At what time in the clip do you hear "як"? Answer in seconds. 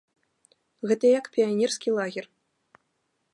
1.19-1.29